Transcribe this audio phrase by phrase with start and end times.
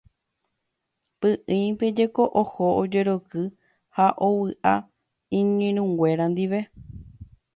[1.19, 3.43] Py'ỹinte jeko oho ojeroky
[3.95, 4.73] ha ovy'a
[5.39, 6.59] iñirũnguéra ndive.